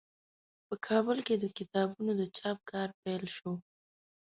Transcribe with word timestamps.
په 0.67 0.75
کابل 0.87 1.17
کې 1.27 1.35
د 1.39 1.45
کتابونو 1.57 2.11
د 2.15 2.21
چاپ 2.37 2.57
کار 2.71 2.89
پیل 3.01 3.23
شو. 3.35 3.51